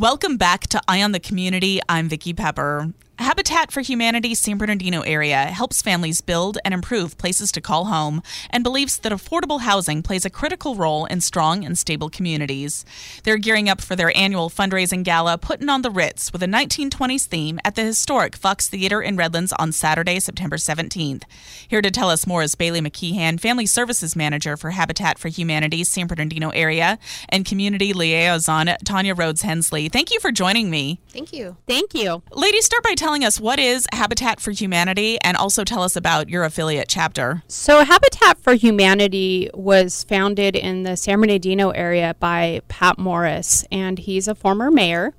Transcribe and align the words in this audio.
Welcome 0.00 0.38
back 0.38 0.66
to 0.68 0.80
Eye 0.88 1.02
on 1.02 1.12
the 1.12 1.20
Community. 1.20 1.78
I'm 1.86 2.08
Vicki 2.08 2.32
Pepper. 2.32 2.94
Habitat 3.20 3.70
for 3.70 3.82
Humanity 3.82 4.34
San 4.34 4.56
Bernardino 4.56 5.02
area 5.02 5.44
helps 5.44 5.82
families 5.82 6.22
build 6.22 6.56
and 6.64 6.72
improve 6.72 7.18
places 7.18 7.52
to 7.52 7.60
call 7.60 7.84
home 7.84 8.22
and 8.48 8.64
believes 8.64 8.96
that 8.96 9.12
affordable 9.12 9.60
housing 9.60 10.02
plays 10.02 10.24
a 10.24 10.30
critical 10.30 10.74
role 10.74 11.04
in 11.04 11.20
strong 11.20 11.62
and 11.62 11.76
stable 11.76 12.08
communities. 12.08 12.82
They're 13.24 13.36
gearing 13.36 13.68
up 13.68 13.82
for 13.82 13.94
their 13.94 14.16
annual 14.16 14.48
fundraising 14.48 15.04
gala, 15.04 15.36
putting 15.36 15.68
on 15.68 15.82
the 15.82 15.90
Ritz 15.90 16.32
with 16.32 16.42
a 16.42 16.46
1920s 16.46 17.26
theme 17.26 17.60
at 17.62 17.74
the 17.74 17.82
historic 17.82 18.36
Fox 18.36 18.68
Theater 18.68 19.02
in 19.02 19.16
Redlands 19.16 19.52
on 19.52 19.72
Saturday, 19.72 20.18
September 20.18 20.56
17th. 20.56 21.24
Here 21.68 21.82
to 21.82 21.90
tell 21.90 22.08
us 22.08 22.26
more 22.26 22.42
is 22.42 22.54
Bailey 22.54 22.80
McKeehan, 22.80 23.38
Family 23.38 23.66
Services 23.66 24.16
Manager 24.16 24.56
for 24.56 24.70
Habitat 24.70 25.18
for 25.18 25.28
Humanity 25.28 25.84
San 25.84 26.06
Bernardino 26.06 26.48
area, 26.50 26.98
and 27.28 27.44
Community 27.44 27.92
Liaison 27.92 28.68
Tawnya 28.86 29.14
Rhoades 29.14 29.42
Hensley. 29.42 29.90
Thank 29.90 30.10
you 30.10 30.20
for 30.20 30.32
joining 30.32 30.70
me. 30.70 31.02
Thank 31.10 31.34
you. 31.34 31.58
Thank 31.66 31.92
you. 31.92 32.22
Ladies, 32.32 32.64
start 32.64 32.82
by 32.82 32.94
telling 32.94 33.09
us 33.18 33.40
what 33.40 33.58
is 33.58 33.86
Habitat 33.92 34.40
for 34.40 34.52
Humanity 34.52 35.18
and 35.22 35.36
also 35.36 35.64
tell 35.64 35.82
us 35.82 35.96
about 35.96 36.28
your 36.28 36.44
affiliate 36.44 36.88
chapter. 36.88 37.42
So, 37.48 37.84
Habitat 37.84 38.38
for 38.38 38.54
Humanity 38.54 39.50
was 39.52 40.04
founded 40.04 40.54
in 40.54 40.84
the 40.84 40.96
San 40.96 41.20
Bernardino 41.20 41.70
area 41.70 42.14
by 42.20 42.60
Pat 42.68 42.98
Morris, 42.98 43.64
and 43.72 43.98
he's 43.98 44.28
a 44.28 44.34
former 44.34 44.70
mayor. 44.70 45.14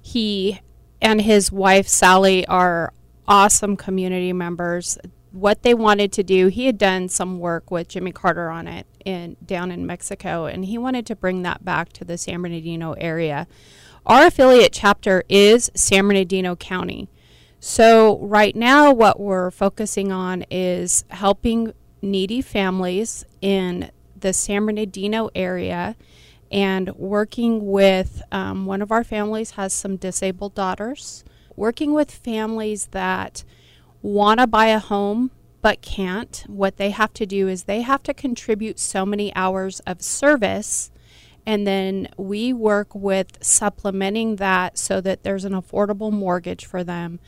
He 0.00 0.60
and 1.02 1.20
his 1.20 1.52
wife 1.52 1.86
Sally 1.86 2.46
are 2.46 2.92
awesome 3.28 3.76
community 3.76 4.32
members. 4.32 4.96
What 5.30 5.62
they 5.62 5.74
wanted 5.74 6.12
to 6.12 6.22
do, 6.22 6.48
he 6.48 6.66
had 6.66 6.78
done 6.78 7.08
some 7.10 7.38
work 7.38 7.70
with 7.70 7.88
Jimmy 7.88 8.12
Carter 8.12 8.50
on 8.50 8.66
it 8.66 8.86
in 9.04 9.36
down 9.44 9.70
in 9.70 9.86
Mexico, 9.86 10.46
and 10.46 10.64
he 10.64 10.78
wanted 10.78 11.04
to 11.06 11.14
bring 11.14 11.42
that 11.42 11.62
back 11.64 11.92
to 11.92 12.04
the 12.04 12.16
San 12.16 12.40
Bernardino 12.40 12.94
area. 12.94 13.46
Our 14.06 14.26
affiliate 14.26 14.72
chapter 14.72 15.24
is 15.28 15.70
San 15.74 16.08
Bernardino 16.08 16.56
County. 16.56 17.08
So, 17.66 18.18
right 18.18 18.54
now, 18.54 18.92
what 18.92 19.18
we're 19.18 19.50
focusing 19.50 20.12
on 20.12 20.44
is 20.50 21.06
helping 21.08 21.72
needy 22.02 22.42
families 22.42 23.24
in 23.40 23.90
the 24.14 24.34
San 24.34 24.66
Bernardino 24.66 25.30
area 25.34 25.96
and 26.52 26.94
working 26.96 27.70
with 27.70 28.20
um, 28.30 28.66
one 28.66 28.82
of 28.82 28.92
our 28.92 29.02
families 29.02 29.52
has 29.52 29.72
some 29.72 29.96
disabled 29.96 30.54
daughters, 30.54 31.24
working 31.56 31.94
with 31.94 32.10
families 32.10 32.88
that 32.90 33.44
want 34.02 34.40
to 34.40 34.46
buy 34.46 34.66
a 34.66 34.78
home 34.78 35.30
but 35.62 35.80
can't. 35.80 36.44
What 36.46 36.76
they 36.76 36.90
have 36.90 37.14
to 37.14 37.24
do 37.24 37.48
is 37.48 37.62
they 37.62 37.80
have 37.80 38.02
to 38.02 38.12
contribute 38.12 38.78
so 38.78 39.06
many 39.06 39.34
hours 39.34 39.80
of 39.86 40.02
service 40.02 40.90
and 41.46 41.66
then 41.66 42.08
we 42.16 42.52
work 42.52 42.94
with 42.94 43.42
supplementing 43.42 44.36
that 44.36 44.78
so 44.78 45.00
that 45.00 45.22
there's 45.22 45.44
an 45.44 45.52
affordable 45.52 46.12
mortgage 46.12 46.64
for 46.64 46.82
them 46.82 47.20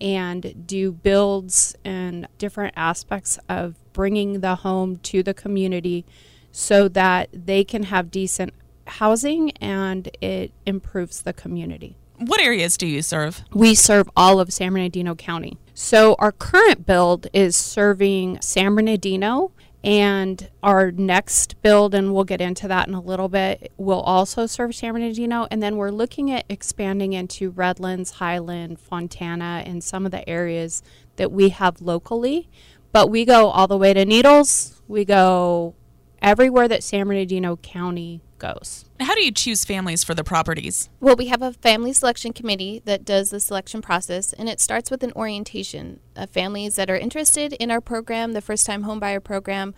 and 0.00 0.66
do 0.66 0.92
builds 0.92 1.76
and 1.84 2.26
different 2.38 2.74
aspects 2.76 3.38
of 3.48 3.76
bringing 3.92 4.40
the 4.40 4.56
home 4.56 4.96
to 4.98 5.22
the 5.22 5.34
community 5.34 6.04
so 6.52 6.88
that 6.88 7.28
they 7.32 7.64
can 7.64 7.84
have 7.84 8.10
decent 8.10 8.52
housing 8.86 9.52
and 9.58 10.08
it 10.20 10.52
improves 10.66 11.22
the 11.22 11.32
community. 11.32 11.96
What 12.18 12.40
areas 12.40 12.76
do 12.76 12.86
you 12.86 13.00
serve? 13.00 13.44
We 13.54 13.74
serve 13.74 14.10
all 14.14 14.40
of 14.40 14.52
San 14.52 14.72
Bernardino 14.72 15.14
County. 15.14 15.56
So 15.72 16.16
our 16.18 16.32
current 16.32 16.84
build 16.84 17.28
is 17.32 17.56
serving 17.56 18.42
San 18.42 18.74
Bernardino, 18.74 19.52
and 19.82 20.50
our 20.62 20.90
next 20.90 21.60
build, 21.62 21.94
and 21.94 22.12
we'll 22.12 22.24
get 22.24 22.40
into 22.40 22.68
that 22.68 22.86
in 22.86 22.94
a 22.94 23.00
little 23.00 23.28
bit, 23.28 23.72
will 23.78 24.00
also 24.00 24.46
serve 24.46 24.74
San 24.74 24.92
Bernardino. 24.92 25.46
And 25.50 25.62
then 25.62 25.76
we're 25.76 25.90
looking 25.90 26.30
at 26.30 26.44
expanding 26.48 27.14
into 27.14 27.50
Redlands, 27.50 28.12
Highland, 28.12 28.78
Fontana, 28.78 29.62
and 29.64 29.82
some 29.82 30.04
of 30.04 30.12
the 30.12 30.28
areas 30.28 30.82
that 31.16 31.32
we 31.32 31.48
have 31.48 31.80
locally. 31.80 32.50
But 32.92 33.08
we 33.08 33.24
go 33.24 33.48
all 33.48 33.66
the 33.66 33.78
way 33.78 33.94
to 33.94 34.04
Needles. 34.04 34.82
We 34.86 35.04
go 35.04 35.74
everywhere 36.20 36.68
that 36.68 36.82
San 36.82 37.06
Bernardino 37.06 37.56
County 37.56 38.20
goes. 38.40 38.86
How 38.98 39.14
do 39.14 39.22
you 39.22 39.30
choose 39.30 39.64
families 39.64 40.02
for 40.02 40.14
the 40.14 40.24
properties? 40.24 40.88
Well, 40.98 41.14
we 41.14 41.26
have 41.26 41.42
a 41.42 41.52
family 41.52 41.92
selection 41.92 42.32
committee 42.32 42.82
that 42.86 43.04
does 43.04 43.30
the 43.30 43.38
selection 43.38 43.80
process, 43.80 44.32
and 44.32 44.48
it 44.48 44.60
starts 44.60 44.90
with 44.90 45.04
an 45.04 45.12
orientation. 45.14 46.00
Uh, 46.16 46.26
families 46.26 46.74
that 46.74 46.90
are 46.90 46.96
interested 46.96 47.52
in 47.54 47.70
our 47.70 47.80
program, 47.80 48.32
the 48.32 48.40
first 48.40 48.66
time 48.66 48.84
homebuyer 48.84 49.22
program, 49.22 49.74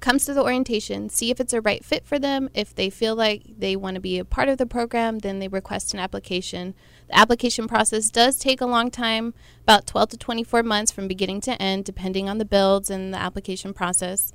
comes 0.00 0.24
to 0.26 0.34
the 0.34 0.42
orientation, 0.42 1.08
see 1.08 1.30
if 1.30 1.40
it's 1.40 1.52
a 1.52 1.60
right 1.60 1.84
fit 1.84 2.04
for 2.04 2.18
them. 2.18 2.48
If 2.54 2.74
they 2.74 2.90
feel 2.90 3.14
like 3.14 3.42
they 3.58 3.76
want 3.76 3.94
to 3.94 4.00
be 4.00 4.18
a 4.18 4.24
part 4.24 4.48
of 4.48 4.58
the 4.58 4.66
program, 4.66 5.20
then 5.20 5.38
they 5.38 5.48
request 5.48 5.94
an 5.94 6.00
application. 6.00 6.74
The 7.08 7.18
application 7.18 7.66
process 7.66 8.10
does 8.10 8.38
take 8.38 8.60
a 8.60 8.66
long 8.66 8.90
time, 8.90 9.34
about 9.62 9.86
12 9.86 10.10
to 10.10 10.16
24 10.18 10.62
months 10.62 10.92
from 10.92 11.08
beginning 11.08 11.40
to 11.42 11.60
end, 11.60 11.84
depending 11.84 12.28
on 12.28 12.38
the 12.38 12.44
builds 12.44 12.90
and 12.90 13.14
the 13.14 13.18
application 13.18 13.72
process. 13.72 14.32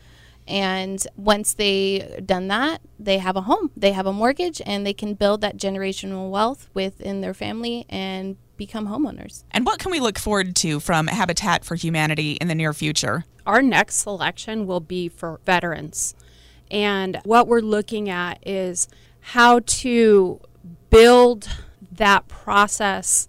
And 0.47 1.05
once 1.15 1.53
they've 1.53 2.25
done 2.25 2.47
that, 2.49 2.81
they 2.99 3.19
have 3.19 3.35
a 3.35 3.41
home, 3.41 3.71
they 3.77 3.91
have 3.91 4.05
a 4.05 4.13
mortgage, 4.13 4.61
and 4.65 4.85
they 4.85 4.93
can 4.93 5.13
build 5.13 5.41
that 5.41 5.57
generational 5.57 6.29
wealth 6.29 6.69
within 6.73 7.21
their 7.21 7.33
family 7.33 7.85
and 7.89 8.37
become 8.57 8.87
homeowners. 8.87 9.43
And 9.51 9.65
what 9.65 9.79
can 9.79 9.91
we 9.91 9.99
look 9.99 10.19
forward 10.19 10.55
to 10.57 10.79
from 10.79 11.07
Habitat 11.07 11.63
for 11.63 11.75
Humanity 11.75 12.33
in 12.33 12.47
the 12.47 12.55
near 12.55 12.73
future? 12.73 13.25
Our 13.45 13.61
next 13.61 13.95
selection 13.95 14.67
will 14.67 14.79
be 14.79 15.09
for 15.09 15.39
veterans. 15.45 16.15
And 16.69 17.19
what 17.23 17.47
we're 17.47 17.61
looking 17.61 18.09
at 18.09 18.45
is 18.47 18.87
how 19.19 19.59
to 19.59 20.39
build 20.89 21.49
that 21.91 22.27
process 22.27 23.27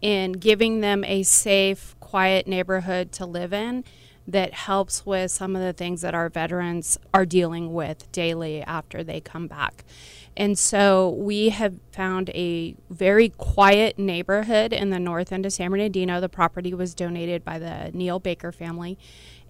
in 0.00 0.32
giving 0.32 0.80
them 0.80 1.04
a 1.04 1.22
safe, 1.22 1.96
quiet 2.00 2.46
neighborhood 2.46 3.12
to 3.12 3.26
live 3.26 3.52
in 3.52 3.84
that 4.26 4.54
helps 4.54 5.04
with 5.04 5.30
some 5.30 5.56
of 5.56 5.62
the 5.62 5.72
things 5.72 6.00
that 6.00 6.14
our 6.14 6.28
veterans 6.28 6.98
are 7.12 7.26
dealing 7.26 7.72
with 7.72 8.10
daily 8.12 8.62
after 8.62 9.02
they 9.02 9.20
come 9.20 9.46
back. 9.46 9.84
And 10.36 10.58
so 10.58 11.10
we 11.10 11.50
have 11.50 11.74
found 11.92 12.30
a 12.30 12.74
very 12.88 13.28
quiet 13.30 13.98
neighborhood 13.98 14.72
in 14.72 14.90
the 14.90 14.98
north 14.98 15.32
end 15.32 15.44
of 15.44 15.52
San 15.52 15.70
Bernardino. 15.70 16.20
The 16.20 16.28
property 16.28 16.72
was 16.72 16.94
donated 16.94 17.44
by 17.44 17.58
the 17.58 17.90
Neil 17.92 18.18
Baker 18.18 18.50
family, 18.50 18.98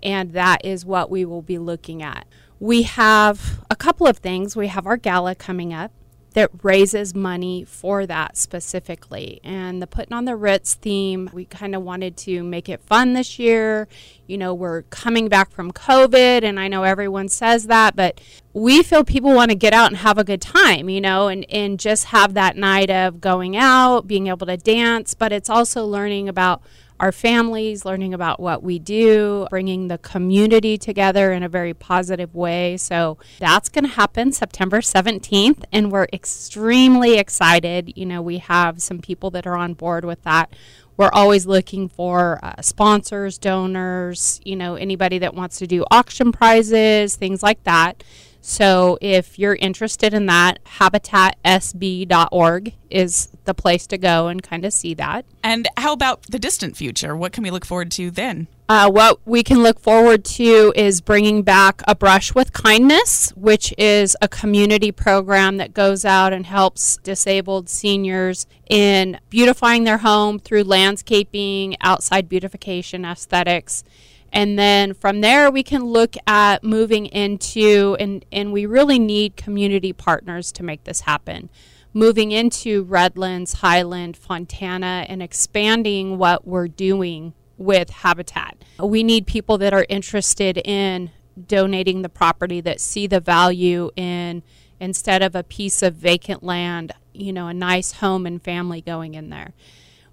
and 0.03 0.33
that 0.33 0.65
is 0.65 0.85
what 0.85 1.11
we 1.11 1.25
will 1.25 1.43
be 1.43 1.59
looking 1.59 2.03
at. 2.03 2.27
We 2.59 2.83
have 2.83 3.65
a 3.71 3.77
couple 3.77 4.07
of 4.07 4.19
things. 4.19 4.57
We 4.57 4.69
have 4.69 4.87
our 4.87 4.97
gala 4.97 5.35
coming 5.35 5.73
up 5.73 5.93
that 6.33 6.51
raises 6.63 7.15
money 7.15 7.65
for 7.65 8.07
that 8.07 8.37
specifically. 8.37 9.41
And 9.45 9.81
the 9.81 9.87
Putting 9.87 10.13
on 10.13 10.25
the 10.25 10.37
Ritz 10.37 10.75
theme, 10.75 11.31
we 11.33 11.45
kind 11.45 11.75
of 11.75 11.83
wanted 11.83 12.17
to 12.19 12.43
make 12.43 12.69
it 12.69 12.81
fun 12.83 13.13
this 13.13 13.39
year. 13.39 13.89
You 14.27 14.39
know, 14.39 14.55
we're 14.55 14.83
coming 14.83 15.29
back 15.29 15.51
from 15.51 15.73
COVID, 15.73 16.43
and 16.43 16.59
I 16.59 16.69
know 16.69 16.85
everyone 16.85 17.29
says 17.29 17.67
that, 17.67 17.95
but 17.97 18.21
we 18.53 18.83
feel 18.83 19.05
people 19.05 19.35
want 19.35 19.51
to 19.51 19.57
get 19.57 19.75
out 19.75 19.89
and 19.89 19.99
have 19.99 20.19
a 20.19 20.25
good 20.25 20.41
time, 20.41 20.89
you 20.89 21.01
know, 21.01 21.29
and, 21.29 21.45
and 21.51 21.79
just 21.79 22.07
have 22.07 22.35
that 22.35 22.57
night 22.57 22.91
of 22.91 23.21
going 23.21 23.57
out, 23.57 24.07
being 24.07 24.29
able 24.29 24.47
to 24.47 24.57
dance, 24.57 25.15
but 25.15 25.33
it's 25.33 25.51
also 25.51 25.85
learning 25.85 26.29
about 26.29 26.63
our 27.03 27.11
families, 27.11 27.85
learning 27.85 28.15
about 28.15 28.39
what 28.39 28.63
we 28.63 28.79
do, 28.79 29.49
bringing 29.51 29.89
the 29.89 29.99
community 29.99 30.79
together 30.79 31.33
in 31.33 31.43
a 31.43 31.49
very 31.49 31.75
positive 31.75 32.33
way. 32.33 32.77
So 32.77 33.19
that's 33.41 33.69
going 33.69 33.85
to 33.85 33.91
happen 33.91 34.31
September 34.31 34.81
17th, 34.81 35.65
and 35.73 35.91
we're 35.91 36.07
extremely 36.13 37.19
excited. 37.19 37.93
You 37.97 38.07
know, 38.07 38.23
we 38.23 38.39
have 38.39 38.81
some 38.81 39.01
people 39.01 39.33
that 39.33 39.49
are 39.49 39.57
on 39.57 39.75
board 39.75 40.05
with 40.05 40.23
that. 40.23 40.55
We're 40.97 41.11
always 41.13 41.45
looking 41.45 41.89
for 41.89 42.39
uh, 42.41 42.63
sponsors, 42.63 43.37
donors, 43.37 44.41
you 44.45 44.55
know, 44.55 44.77
anybody 44.77 45.19
that 45.19 45.35
wants 45.35 45.59
to 45.59 45.67
do 45.67 45.85
auction 45.91 46.31
prizes, 46.31 47.17
things 47.17 47.43
like 47.43 47.65
that. 47.65 48.05
So 48.45 48.99
if 49.01 49.39
you're 49.39 49.55
interested 49.55 50.13
in 50.13 50.27
that, 50.27 50.59
habitatsb.org 50.65 52.75
is 52.91 53.29
the 53.45 53.55
place 53.55 53.87
to 53.87 53.97
go 53.97 54.27
and 54.27 54.43
kind 54.43 54.65
of 54.65 54.73
see 54.73 54.95
that. 54.95 55.25
And 55.45 55.69
how 55.77 55.93
about 55.93 56.25
the 56.25 56.41
distant 56.41 56.77
future? 56.77 57.17
What 57.17 57.33
can 57.33 57.45
we 57.45 57.53
look 57.53 57.65
forward 57.65 57.93
to 57.93 58.11
then? 58.11 58.49
Uh, 58.69 58.91
what 58.91 59.21
we 59.25 59.45
can 59.45 59.63
look 59.63 59.79
forward 59.79 60.25
to 60.25 60.73
is 60.75 61.01
bringing 61.01 61.43
back 61.43 61.83
A 61.87 61.95
Brush 61.95 62.35
with 62.35 62.53
Kindness, 62.53 63.31
which 63.37 63.73
is 63.79 64.17
a 64.21 64.27
community 64.27 64.91
program 64.91 65.59
that 65.59 65.73
goes 65.73 66.05
out 66.05 66.33
and 66.33 66.45
helps 66.45 66.97
disabled 66.99 67.69
seniors 67.69 68.49
in 68.69 69.21
beautifying 69.31 69.85
their 69.85 69.99
home 69.99 70.41
through 70.41 70.65
landscaping, 70.65 71.77
outside 71.81 72.29
beautification, 72.29 73.05
aesthetics 73.05 73.85
and 74.33 74.59
then 74.59 74.95
from 74.95 75.21
there 75.21 75.51
we 75.51 75.63
can 75.63 75.85
look 75.85 76.17
at 76.27 76.65
moving 76.65 77.07
into 77.07 77.97
and 78.01 78.25
and 78.33 78.53
we 78.53 78.67
really 78.67 78.99
need 78.99 79.37
community 79.37 79.93
partners 79.93 80.51
to 80.53 80.63
make 80.63 80.85
this 80.85 81.03
happen. 81.03 81.51
Moving 81.95 82.33
into 82.33 82.85
redlands 82.85 83.55
highland 83.55 84.17
fontana 84.17 85.05
and 85.09 85.23
expanding 85.23 86.17
what 86.17 86.47
we're 86.47 86.69
doing 86.69 87.35
with 87.59 87.91
habitat. 87.91 88.57
We 88.79 89.03
need 89.03 89.27
people 89.27 89.59
that 89.59 89.75
are 89.75 89.87
interested 89.89 90.59
in 90.59 91.11
donating 91.47 92.03
the 92.03 92.09
property 92.09 92.61
that 92.63 92.81
see 92.81 93.07
the 93.07 93.21
value 93.21 93.91
in 93.97 94.43
instead 94.81 95.23
of 95.23 95.35
a 95.35 95.43
piece 95.43 95.83
of 95.83 95.95
vacant 95.95 96.43
land 96.43 96.93
you 97.15 97.33
know 97.33 97.49
a 97.49 97.55
nice 97.55 97.93
home 97.93 98.27
and 98.27 98.43
family 98.43 98.81
going 98.81 99.15
in 99.15 99.31
there 99.31 99.53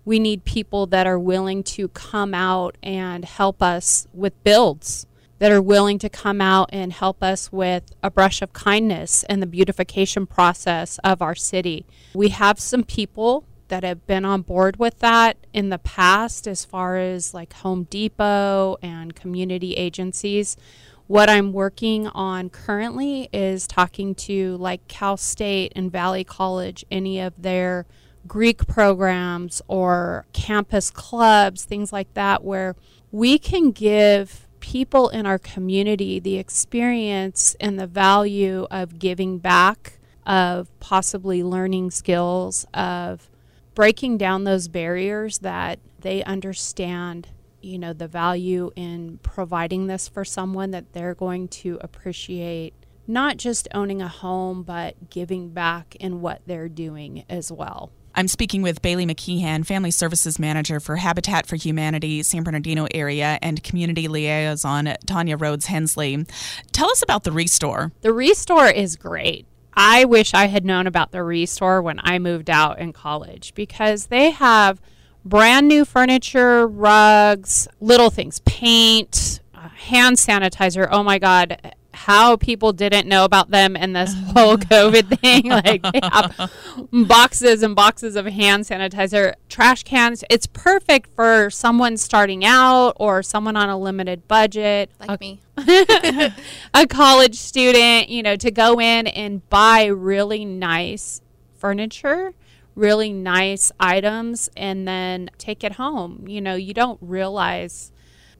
we 0.10 0.18
need 0.18 0.44
people 0.44 0.88
that 0.88 1.06
are 1.06 1.20
willing 1.20 1.62
to 1.62 1.88
come 1.90 2.34
out 2.34 2.76
and 2.82 3.24
help 3.24 3.62
us 3.62 4.08
with 4.12 4.44
builds, 4.44 5.06
that 5.38 5.52
are 5.52 5.62
willing 5.62 6.00
to 6.00 6.10
come 6.10 6.42
out 6.42 6.68
and 6.74 6.92
help 6.92 7.22
us 7.22 7.52
with 7.52 7.84
a 8.02 8.10
brush 8.10 8.42
of 8.42 8.52
kindness 8.52 9.24
and 9.26 9.40
the 9.40 9.46
beautification 9.46 10.26
process 10.26 10.98
of 11.04 11.22
our 11.22 11.36
city. 11.36 11.86
We 12.16 12.30
have 12.30 12.60
some 12.60 12.84
people 12.84 13.44
that 13.68 13.84
have 13.84 14.08
been 14.08 14.26
on 14.26 14.42
board 14.42 14.80
with 14.80 14.98
that 14.98 15.38
in 15.54 15.70
the 15.70 15.78
past, 15.78 16.48
as 16.48 16.66
far 16.66 16.98
as 16.98 17.36
like 17.36 17.54
Home 17.54 17.84
Depot 17.84 18.78
and 18.82 19.16
community 19.16 19.76
agencies. 19.76 20.58
What 21.06 21.30
I'm 21.30 21.54
working 21.54 22.08
on 22.08 22.50
currently 22.50 23.30
is 23.32 23.68
talking 23.68 24.16
to 24.16 24.58
like 24.58 24.88
Cal 24.88 25.18
State 25.18 25.72
and 25.76 25.92
Valley 25.92 26.24
College, 26.24 26.84
any 26.90 27.20
of 27.20 27.40
their 27.40 27.86
Greek 28.30 28.68
programs 28.68 29.62
or 29.68 30.26
campus 30.32 30.90
clubs, 30.92 31.66
things 31.66 31.92
like 31.92 32.14
that, 32.14 32.44
where 32.44 32.76
we 33.12 33.38
can 33.38 33.72
give 33.72 34.48
people 34.60 35.10
in 35.10 35.26
our 35.26 35.40
community 35.40 36.20
the 36.20 36.38
experience 36.38 37.56
and 37.60 37.80
the 37.80 37.88
value 37.88 38.68
of 38.70 39.00
giving 39.00 39.40
back, 39.40 40.00
of 40.26 40.70
possibly 40.80 41.44
learning 41.44 41.90
skills, 41.90 42.66
of 42.74 43.30
breaking 43.74 44.18
down 44.18 44.44
those 44.44 44.68
barriers 44.68 45.40
that 45.40 45.80
they 46.00 46.24
understand 46.24 47.28
you 47.62 47.78
know 47.78 47.92
the 47.92 48.08
value 48.08 48.72
in 48.76 49.20
providing 49.22 49.88
this 49.88 50.08
for 50.08 50.24
someone 50.24 50.72
that 50.72 50.94
they're 50.94 51.16
going 51.16 51.48
to 51.48 51.78
appreciate 51.82 52.74
not 53.08 53.38
just 53.38 53.68
owning 53.74 54.02
a 54.02 54.08
home 54.08 54.64
but 54.64 55.10
giving 55.10 55.50
back 55.50 55.96
in 56.00 56.22
what 56.22 56.42
they're 56.46 56.70
doing 56.70 57.26
as 57.30 57.52
well 57.52 57.92
I'm 58.16 58.28
speaking 58.28 58.62
with 58.62 58.82
Bailey 58.82 59.06
McKeehan, 59.06 59.66
Family 59.66 59.92
Services 59.92 60.40
Manager 60.40 60.80
for 60.80 60.98
Habitat 60.98 61.46
for 61.46 61.56
Humanity, 61.56 62.24
San 62.24 62.44
Bernardino 62.44 62.88
area, 62.92 63.40
and 63.42 63.64
Community 63.64 64.08
Liaison 64.08 64.86
Tawnya 65.06 65.38
Rhoades 65.38 65.66
Hensley. 65.66 66.26
Tell 66.72 66.90
us 66.90 67.02
about 67.02 67.24
the 67.24 67.32
Restore. 67.32 67.92
The 68.02 68.14
Restore 68.14 68.68
is 68.68 68.96
great. 68.96 69.46
I 69.74 70.06
wish 70.06 70.34
I 70.34 70.48
had 70.48 70.66
known 70.66 70.88
about 70.88 71.12
the 71.12 71.24
Restore 71.24 71.82
when 71.82 72.00
I 72.04 72.20
moved 72.20 72.50
out 72.50 72.80
in 72.80 72.92
college 72.92 73.54
because 73.54 74.08
they 74.08 74.32
have 74.32 74.82
brand 75.24 75.68
new 75.68 75.86
furniture, 75.86 76.68
rugs, 76.68 77.68
little 77.80 78.10
things, 78.10 78.40
paint, 78.40 79.40
uh, 79.54 79.70
hand 79.70 80.18
sanitizer. 80.18 80.88
Oh 80.92 81.04
my 81.04 81.20
God 81.20 81.74
how 82.06 82.38
people 82.38 82.72
didn't 82.72 83.10
know 83.10 83.26
about 83.26 83.52
them 83.52 83.76
and 83.76 83.94
this 83.94 84.14
whole 84.34 84.58
COVID 84.58 85.20
thing. 85.20 85.50
Like 85.60 85.82
they 85.82 86.00
have 86.04 86.52
boxes 86.92 87.64
and 87.64 87.76
boxes 87.76 88.16
of 88.16 88.26
hand 88.28 88.64
sanitizer, 88.64 89.34
trash 89.50 89.84
cans. 89.84 90.24
It's 90.30 90.48
perfect 90.48 91.12
for 91.14 91.50
someone 91.50 91.98
starting 91.98 92.46
out 92.46 92.94
or 92.96 93.22
someone 93.22 93.58
on 93.58 93.68
a 93.68 93.78
limited 93.78 94.28
budget. 94.28 94.90
Like 95.00 95.10
a, 95.10 95.18
me. 95.20 95.42
a 96.74 96.88
college 96.88 97.36
student, 97.36 98.10
you 98.10 98.24
know, 98.24 98.38
to 98.38 98.52
go 98.52 98.80
in 98.80 99.08
and 99.08 99.48
buy 99.50 99.86
really 99.86 100.46
nice 100.46 101.22
furniture 101.58 102.34
really 102.76 103.12
nice 103.12 103.74
items 103.78 104.50
and 104.56 104.88
then 104.88 105.30
take 105.38 105.66
it 105.66 105.74
home. 105.74 106.24
You 106.30 106.40
know, 106.40 106.56
you 106.56 106.74
don't 106.74 106.98
realize 107.02 107.92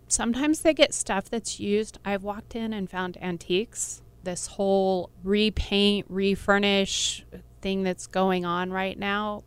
sometimes 0.10 0.62
they 0.62 0.74
get 0.74 0.94
stuff 0.94 1.30
that's 1.30 1.60
used. 1.60 2.00
I've 2.04 2.24
walked 2.24 2.56
in 2.56 2.74
and 2.74 2.90
found 2.90 3.18
antiques. 3.22 4.02
This 4.24 4.48
whole 4.48 5.10
repaint, 5.24 6.08
refurnish 6.10 7.26
thing 7.62 7.84
that's 7.84 8.08
going 8.08 8.46
on 8.46 8.72
right 8.72 8.98
now, 8.98 9.44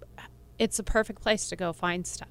it's 0.58 0.78
a 0.78 0.82
perfect 0.82 1.20
place 1.20 1.48
to 1.48 1.56
go 1.56 1.72
find 1.72 2.06
stuff. 2.06 2.28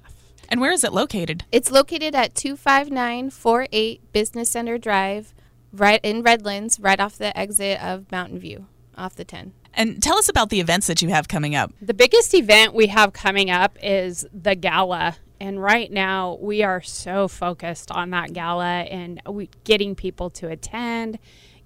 And 0.48 0.60
where 0.60 0.72
is 0.72 0.84
it 0.84 0.92
located? 0.92 1.44
It's 1.52 1.70
located 1.70 2.14
at 2.14 2.34
25948 2.34 4.12
Business 4.12 4.50
Center 4.50 4.76
Drive, 4.76 5.34
right 5.72 6.00
in 6.02 6.22
Redlands, 6.22 6.80
right 6.80 7.00
off 7.00 7.16
the 7.16 7.36
exit 7.38 7.82
of 7.82 8.10
Mountain 8.10 8.38
View, 8.38 8.66
off 8.96 9.14
the 9.14 9.24
10. 9.24 9.52
And 9.74 10.02
tell 10.02 10.18
us 10.18 10.28
about 10.28 10.50
the 10.50 10.60
events 10.60 10.86
that 10.88 11.00
you 11.00 11.08
have 11.08 11.28
coming 11.28 11.54
up. 11.54 11.72
The 11.80 11.94
biggest 11.94 12.34
event 12.34 12.74
we 12.74 12.88
have 12.88 13.12
coming 13.12 13.50
up 13.50 13.78
is 13.82 14.26
the 14.32 14.54
gala 14.54 15.16
and 15.42 15.60
right 15.60 15.90
now, 15.90 16.38
we 16.40 16.62
are 16.62 16.80
so 16.80 17.26
focused 17.26 17.90
on 17.90 18.10
that 18.10 18.32
gala 18.32 18.82
and 18.82 19.20
we, 19.28 19.50
getting 19.64 19.96
people 19.96 20.30
to 20.30 20.46
attend, 20.46 21.18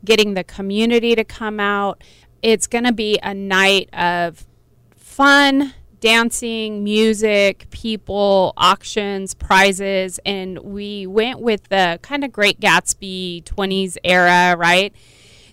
getting 0.03 0.33
the 0.33 0.45
community 0.45 1.15
to 1.15 1.25
come 1.25 1.61
out. 1.61 2.03
It's 2.41 2.67
going 2.67 2.85
to 2.85 2.93
be 2.93 3.19
a 3.23 3.35
night 3.35 3.91
of 3.93 4.47
fun, 4.95 5.75
dancing, 6.01 6.85
music, 6.85 7.67
people, 7.69 8.55
auctions, 8.57 9.35
prizes. 9.35 10.19
And 10.25 10.59
we 10.61 11.07
went 11.07 11.41
with 11.41 11.69
the 11.69 11.99
kind 12.01 12.25
of 12.25 12.33
Great 12.33 12.59
Gatsby 12.59 13.45
20s 13.45 13.99
era, 14.03 14.57
right? 14.57 14.95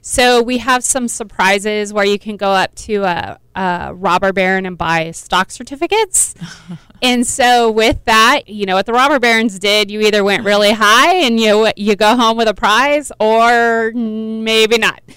So 0.06 0.42
we 0.42 0.58
have 0.58 0.84
some 0.84 1.08
surprises 1.08 1.94
where 1.94 2.04
you 2.04 2.20
can 2.20 2.36
go 2.36 2.50
up 2.50 2.76
to 2.76 3.04
a, 3.04 3.40
a 3.56 3.94
robber 3.96 4.34
baron 4.34 4.66
and 4.66 4.78
buy 4.78 5.12
stock 5.12 5.50
certificates. 5.50 6.36
and 7.02 7.26
so 7.26 7.72
with 7.72 8.04
that, 8.04 8.50
you 8.50 8.66
know 8.66 8.76
what 8.76 8.86
the 8.86 8.92
robber 8.92 9.18
barons 9.18 9.58
did? 9.60 9.90
You 9.90 10.02
either 10.02 10.22
went 10.22 10.44
really 10.44 10.74
high 10.74 11.16
and 11.16 11.40
you 11.40 11.72
you 11.78 11.96
go 11.96 12.18
home 12.18 12.36
with 12.36 12.50
a 12.50 12.54
prize, 12.54 13.14
or 13.18 13.94
maybe 13.94 14.78
not. 14.78 15.02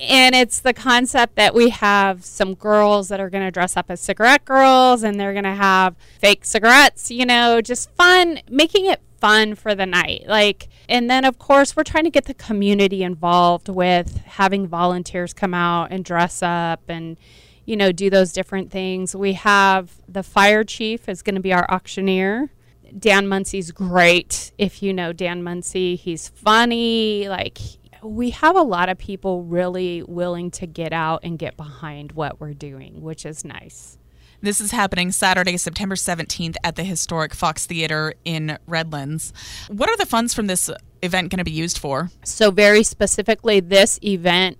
and 0.00 0.34
it's 0.34 0.58
the 0.58 0.74
concept 0.74 1.36
that 1.36 1.54
we 1.54 1.68
have 1.68 2.24
some 2.24 2.54
girls 2.54 3.06
that 3.10 3.20
are 3.20 3.30
going 3.30 3.44
to 3.44 3.52
dress 3.52 3.76
up 3.76 3.92
as 3.92 4.00
cigarette 4.00 4.44
girls, 4.44 5.04
and 5.04 5.20
they're 5.20 5.34
going 5.34 5.44
to 5.44 5.54
have 5.54 5.94
fake 6.18 6.44
cigarettes. 6.44 7.12
You 7.12 7.26
know, 7.26 7.60
just 7.60 7.92
fun, 7.92 8.40
making 8.50 8.86
it 8.86 9.00
fun 9.20 9.54
for 9.54 9.76
the 9.76 9.86
night. 9.86 10.24
Like, 10.26 10.68
and 10.88 11.10
then 11.10 11.24
of 11.24 11.38
course, 11.38 11.76
we're 11.76 11.84
trying 11.84 12.04
to 12.04 12.10
get 12.10 12.24
the 12.24 12.34
community 12.34 13.02
involved 13.02 13.68
with 13.68 14.18
having 14.24 14.66
volunteers 14.66 15.32
come 15.32 15.54
out 15.54 15.90
and 15.90 16.04
dress 16.04 16.42
up 16.42 16.82
and, 16.88 17.16
you 17.64 17.76
know, 17.76 17.92
do 17.92 18.10
those 18.10 18.32
different 18.32 18.70
things. 18.70 19.14
We 19.14 19.34
have 19.34 20.00
the 20.08 20.22
fire 20.22 20.64
chief 20.64 21.08
is 21.08 21.22
going 21.22 21.34
to 21.34 21.40
be 21.40 21.52
our 21.52 21.70
auctioneer. 21.70 22.50
Dan 22.98 23.28
Munsey's 23.28 23.70
great. 23.70 24.52
If 24.56 24.82
you 24.82 24.94
know 24.94 25.12
Dan 25.12 25.42
Munsey, 25.42 25.96
he's 25.96 26.28
funny. 26.28 27.28
Like, 27.28 27.58
we 28.02 28.30
have 28.30 28.56
a 28.56 28.62
lot 28.62 28.88
of 28.88 28.96
people 28.96 29.42
really 29.42 30.02
willing 30.02 30.50
to 30.52 30.66
get 30.66 30.92
out 30.92 31.20
and 31.22 31.38
get 31.38 31.56
behind 31.56 32.12
what 32.12 32.40
we're 32.40 32.54
doing, 32.54 33.02
which 33.02 33.26
is 33.26 33.44
nice. 33.44 33.98
This 34.40 34.60
is 34.60 34.70
happening 34.70 35.10
Saturday, 35.10 35.56
September 35.56 35.96
17th 35.96 36.54
at 36.62 36.76
the 36.76 36.84
historic 36.84 37.34
Fox 37.34 37.66
Theater 37.66 38.14
in 38.24 38.56
Redlands. 38.68 39.32
What 39.66 39.90
are 39.90 39.96
the 39.96 40.06
funds 40.06 40.32
from 40.32 40.46
this 40.46 40.70
event 41.02 41.30
going 41.30 41.38
to 41.38 41.44
be 41.44 41.50
used 41.50 41.76
for? 41.76 42.10
So, 42.22 42.52
very 42.52 42.84
specifically, 42.84 43.58
this 43.58 43.98
event 44.00 44.56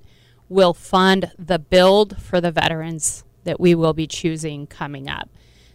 will 0.48 0.74
fund 0.74 1.30
the 1.38 1.60
build 1.60 2.20
for 2.20 2.40
the 2.40 2.50
veterans 2.50 3.22
that 3.44 3.60
we 3.60 3.76
will 3.76 3.92
be 3.92 4.08
choosing 4.08 4.66
coming 4.66 5.08
up. 5.08 5.28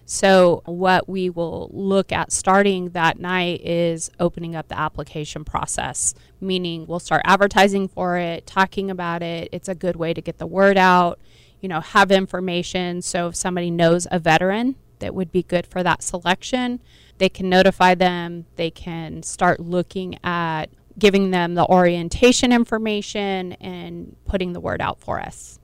So, 0.06 0.64
what 0.66 1.08
we 1.08 1.30
will 1.30 1.70
look 1.72 2.12
at 2.12 2.34
starting 2.34 2.90
that 2.90 3.20
night 3.20 3.62
is 3.62 4.12
opening 4.20 4.54
up 4.54 4.68
the 4.68 4.78
application 4.78 5.46
process, 5.46 6.14
meaning 6.42 6.88
we'll 6.88 7.00
start 7.00 7.22
advertising 7.24 7.88
for 7.88 8.18
it, 8.18 8.46
talking 8.46 8.92
about 8.92 9.24
it. 9.24 9.48
It's 9.54 9.70
a 9.70 9.76
good 9.76 9.96
way 9.96 10.14
to 10.14 10.20
get 10.20 10.40
the 10.40 10.46
word 10.46 10.78
out, 10.78 11.22
you 11.64 11.70
know, 11.70 11.80
have 11.80 12.12
information. 12.12 13.02
So, 13.02 13.30
if 13.30 13.36
somebody 13.36 13.72
knows 13.72 14.06
a 14.12 14.20
veteran 14.20 14.76
that 15.00 15.16
would 15.16 15.32
be 15.32 15.42
good 15.42 15.66
for 15.66 15.82
that 15.82 16.04
selection, 16.04 16.82
they 17.18 17.30
can 17.30 17.50
notify 17.50 17.96
them, 17.96 18.46
they 18.58 18.70
can 18.70 19.24
start 19.24 19.60
looking 19.60 20.20
at 20.24 20.66
giving 21.00 21.32
them 21.32 21.56
the 21.56 21.66
orientation 21.66 22.52
information 22.52 23.54
and 23.54 24.16
putting 24.26 24.54
the 24.54 24.60
word 24.60 24.82
out 24.82 25.00
for 25.00 25.20
us. 25.20 25.60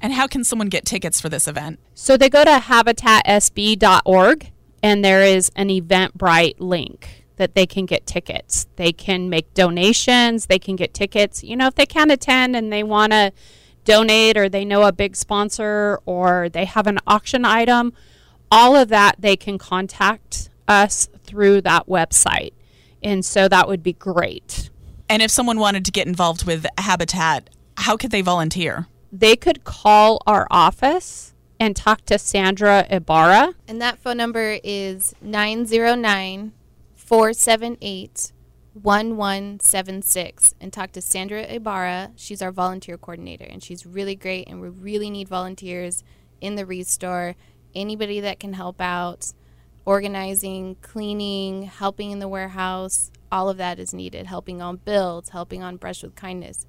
And 0.00 0.12
how 0.12 0.26
can 0.26 0.44
someone 0.44 0.68
get 0.68 0.86
tickets 0.86 1.20
for 1.20 1.28
this 1.28 1.46
event? 1.46 1.78
So 1.94 2.16
they 2.16 2.30
go 2.30 2.44
to 2.44 2.58
habitatsb.org 2.58 4.52
and 4.82 5.04
there 5.04 5.22
is 5.22 5.50
an 5.56 5.68
Eventbrite 5.68 6.54
link 6.58 7.26
that 7.36 7.54
they 7.54 7.66
can 7.66 7.86
get 7.86 8.06
tickets. 8.06 8.66
They 8.76 8.92
can 8.92 9.28
make 9.28 9.52
donations, 9.52 10.46
they 10.46 10.58
can 10.58 10.76
get 10.76 10.94
tickets. 10.94 11.42
You 11.44 11.56
know, 11.56 11.66
if 11.66 11.74
they 11.74 11.86
can't 11.86 12.10
attend 12.10 12.56
and 12.56 12.72
they 12.72 12.82
want 12.82 13.12
to 13.12 13.32
donate 13.84 14.36
or 14.36 14.48
they 14.48 14.64
know 14.64 14.82
a 14.82 14.92
big 14.92 15.16
sponsor 15.16 16.00
or 16.06 16.48
they 16.48 16.64
have 16.64 16.86
an 16.86 16.98
auction 17.06 17.44
item, 17.44 17.92
all 18.50 18.76
of 18.76 18.88
that 18.88 19.16
they 19.18 19.36
can 19.36 19.58
contact 19.58 20.50
us 20.68 21.08
through 21.24 21.60
that 21.62 21.86
website. 21.86 22.52
And 23.02 23.24
so 23.24 23.48
that 23.48 23.68
would 23.68 23.82
be 23.82 23.92
great. 23.92 24.70
And 25.08 25.22
if 25.22 25.30
someone 25.30 25.58
wanted 25.58 25.84
to 25.86 25.90
get 25.90 26.06
involved 26.06 26.46
with 26.46 26.66
Habitat, 26.78 27.50
how 27.78 27.96
could 27.96 28.10
they 28.10 28.20
volunteer? 28.20 28.86
they 29.12 29.36
could 29.36 29.64
call 29.64 30.22
our 30.26 30.46
office 30.50 31.34
and 31.58 31.76
talk 31.76 32.04
to 32.06 32.18
Sandra 32.18 32.86
Ibarra. 32.88 33.54
And 33.68 33.80
that 33.82 33.98
phone 33.98 34.16
number 34.16 34.58
is 34.62 35.14
909 35.20 36.52
478 36.94 38.32
1176 38.74 40.54
and 40.60 40.72
talk 40.72 40.92
to 40.92 41.00
Sandra 41.00 41.42
Ibarra. 41.42 42.12
She's 42.16 42.42
our 42.42 42.52
volunteer 42.52 42.96
coordinator 42.96 43.44
and 43.44 43.62
she's 43.62 43.86
really 43.86 44.14
great 44.14 44.48
and 44.48 44.60
we 44.60 44.68
really 44.68 45.10
need 45.10 45.28
volunteers 45.28 46.04
in 46.40 46.54
the 46.54 46.66
restore. 46.66 47.36
Anybody 47.74 48.20
that 48.20 48.40
can 48.40 48.52
help 48.52 48.80
out 48.80 49.32
organizing, 49.84 50.76
cleaning, 50.82 51.62
helping 51.62 52.10
in 52.10 52.18
the 52.18 52.28
warehouse, 52.28 53.10
all 53.32 53.48
of 53.48 53.56
that 53.56 53.78
is 53.78 53.92
needed. 53.92 54.26
Helping 54.26 54.62
on 54.62 54.76
builds, 54.76 55.30
helping 55.30 55.62
on 55.62 55.76
brush 55.76 56.02
with 56.02 56.14
kindness 56.14 56.66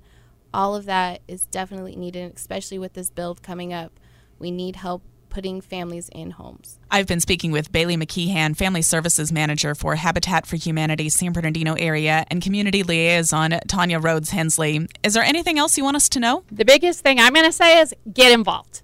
all 0.54 0.76
of 0.76 0.86
that 0.86 1.22
is 1.28 1.46
definitely 1.46 1.96
needed, 1.96 2.34
especially 2.36 2.78
with 2.78 2.94
this 2.94 3.10
build 3.10 3.42
coming 3.42 3.74
up. 3.74 4.00
We 4.40 4.52
need 4.52 4.76
help 4.78 5.04
putting 5.32 5.62
families 5.62 6.10
in 6.10 6.32
homes. 6.32 6.78
I've 6.92 7.08
been 7.08 7.20
speaking 7.20 7.52
with 7.52 7.72
Bailey 7.72 7.98
McKeehan, 7.98 8.56
Family 8.56 8.84
Services 8.84 9.32
Manager 9.32 9.74
for 9.74 9.96
Habitat 9.96 10.46
for 10.46 10.58
Humanity 10.58 11.10
San 11.10 11.32
Bernardino 11.32 11.74
area, 11.74 12.26
and 12.30 12.44
Community 12.44 12.84
Liaison 12.84 13.52
Tawnya 13.68 14.00
Rhoades 14.00 14.30
Hensley. 14.30 14.88
Is 15.02 15.16
there 15.16 15.24
anything 15.24 15.58
else 15.58 15.78
you 15.78 15.84
want 15.84 15.96
us 15.96 16.10
to 16.10 16.20
know? 16.20 16.44
The 16.52 16.66
biggest 16.66 17.00
thing 17.00 17.20
I'm 17.20 17.34
going 17.34 17.46
to 17.46 17.52
say 17.52 17.80
is 17.80 17.96
get 18.14 18.32
involved. 18.32 18.84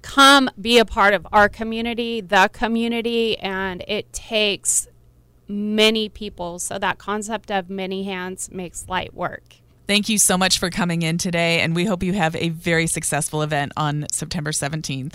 Come 0.00 0.50
be 0.60 0.78
a 0.78 0.84
part 0.84 1.14
of 1.14 1.24
our 1.32 1.48
community, 1.48 2.20
the 2.20 2.50
community, 2.52 3.38
and 3.38 3.84
it 3.86 4.12
takes 4.12 4.88
many 5.46 6.08
people. 6.08 6.58
So 6.58 6.78
that 6.78 6.98
concept 6.98 7.52
of 7.52 7.70
many 7.70 8.02
hands 8.04 8.50
makes 8.50 8.88
light 8.88 9.14
work. 9.14 9.56
Thank 9.86 10.08
you 10.08 10.16
so 10.16 10.38
much 10.38 10.58
for 10.58 10.70
coming 10.70 11.02
in 11.02 11.18
today, 11.18 11.60
and 11.60 11.74
we 11.74 11.84
hope 11.84 12.02
you 12.02 12.12
have 12.14 12.34
a 12.36 12.48
very 12.48 12.86
successful 12.86 13.42
event 13.42 13.72
on 13.76 14.06
September 14.10 14.50
17th. 14.50 15.14